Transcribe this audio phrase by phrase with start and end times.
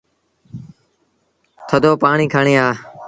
[1.67, 2.67] ٿڌو پآڻيٚ کڻي آ۔